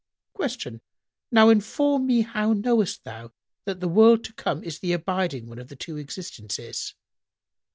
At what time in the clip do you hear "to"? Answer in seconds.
4.23-4.33